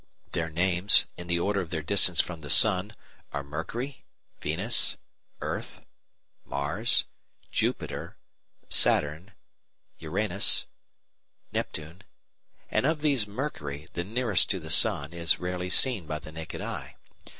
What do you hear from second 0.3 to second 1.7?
Their names, in the order of